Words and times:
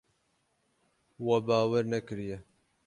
We 1.25 1.35
bawer 1.47 1.83
nekiriye. 1.91 2.37